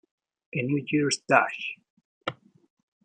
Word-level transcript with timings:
En 0.53 0.65
"New 0.65 0.83
Year’s 0.91 1.19
Dash!! 1.29 1.63